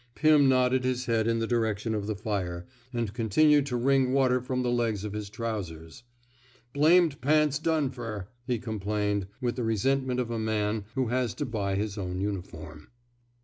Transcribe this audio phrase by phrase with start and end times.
[0.15, 4.41] Pim nodded his head in the direction of the fire, and continued to wring water
[4.41, 6.01] from the' legs of his trousers.
[6.69, 10.85] ^* Blamed pants *s done f er, he complained, with the resentment of a man
[10.95, 12.87] who has to buy his own uniform.